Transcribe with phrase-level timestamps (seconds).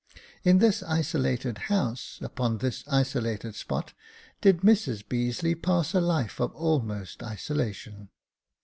[0.43, 3.93] In this isolated house, upon this isolated spot,
[4.41, 8.09] did Mrs Beazeley pass a life of almost isolation.